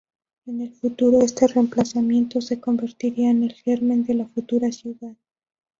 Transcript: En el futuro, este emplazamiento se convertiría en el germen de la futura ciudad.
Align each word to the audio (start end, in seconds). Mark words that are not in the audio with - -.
En 0.47 0.61
el 0.61 0.73
futuro, 0.73 1.21
este 1.21 1.45
emplazamiento 1.53 2.41
se 2.41 2.59
convertiría 2.59 3.29
en 3.29 3.43
el 3.43 3.53
germen 3.53 4.03
de 4.03 4.15
la 4.15 4.25
futura 4.25 4.71
ciudad. 4.71 5.15